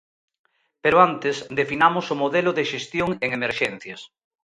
Pero 0.83 0.97
antes 1.09 1.35
definamos 1.59 2.05
o 2.13 2.19
modelo 2.23 2.51
de 2.57 2.63
xestión 2.71 3.09
en 3.25 3.29
emerxencias. 3.39 4.01